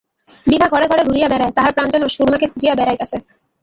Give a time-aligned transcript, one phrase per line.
[0.47, 3.17] বিভা ঘরে ঘরে ঘুরিয়া বেড়ায়, তাহার প্রাণ যেন সুরমাকে খুঁজিয়া বেড়াইতেছে।